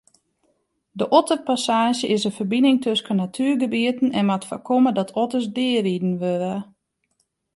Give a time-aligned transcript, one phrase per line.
[0.99, 6.53] De otterpassaazje is in ferbining tusken natuergebieten en moat foarkomme dat otters deariden wurde.